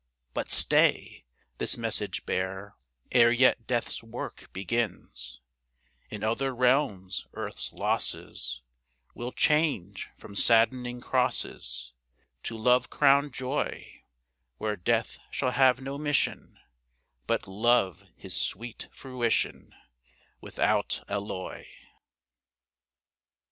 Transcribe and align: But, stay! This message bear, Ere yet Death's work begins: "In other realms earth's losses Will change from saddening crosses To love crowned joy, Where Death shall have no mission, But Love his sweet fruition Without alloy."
But, 0.33 0.49
stay! 0.51 1.25
This 1.59 1.77
message 1.77 2.25
bear, 2.25 2.75
Ere 3.11 3.31
yet 3.31 3.67
Death's 3.67 4.01
work 4.01 4.49
begins: 4.51 5.39
"In 6.09 6.23
other 6.23 6.55
realms 6.55 7.27
earth's 7.35 7.71
losses 7.71 8.63
Will 9.13 9.31
change 9.31 10.09
from 10.17 10.35
saddening 10.35 11.01
crosses 11.01 11.93
To 12.41 12.57
love 12.57 12.89
crowned 12.89 13.35
joy, 13.35 14.01
Where 14.57 14.75
Death 14.75 15.19
shall 15.29 15.51
have 15.51 15.79
no 15.81 15.99
mission, 15.99 16.57
But 17.27 17.47
Love 17.47 18.07
his 18.15 18.35
sweet 18.35 18.87
fruition 18.91 19.75
Without 20.41 21.03
alloy." 21.07 21.67